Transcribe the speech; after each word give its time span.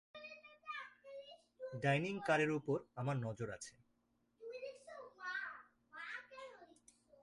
Dining 1.81 2.15
কারের 2.27 2.51
উপর 2.51 2.77
আমার 2.95 3.15
নজর 3.17 3.47
আছে। 3.49 3.73